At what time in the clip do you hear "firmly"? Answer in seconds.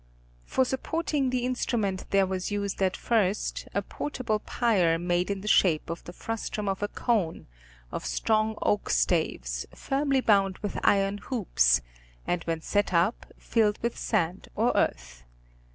9.75-10.19